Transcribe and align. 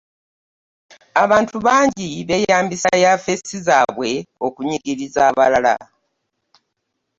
abantu 1.23 1.57
bangi 1.67 2.09
beeyambisa 2.27 2.91
yaafeesi 3.03 3.57
zaabwe 3.67 4.11
okunyigiriza 4.47 5.19
abalala. 5.29 5.75